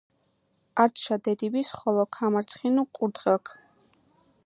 [0.85, 3.57] ართშა დედიბის ხოლო ქამარცხინუ კურდღელქ."